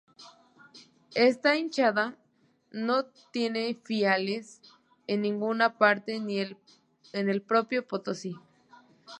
[1.13, 2.15] Esta Hinchada
[2.71, 4.59] no tiene filiales
[5.05, 8.33] en ninguna parte ni en el Propio Potosi.